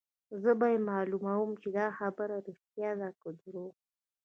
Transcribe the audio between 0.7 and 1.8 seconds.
يې معلوموم چې